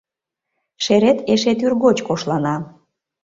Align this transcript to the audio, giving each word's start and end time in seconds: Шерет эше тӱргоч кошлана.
Шерет 0.83 1.19
эше 1.33 1.53
тӱргоч 1.59 1.97
кошлана. 2.07 2.55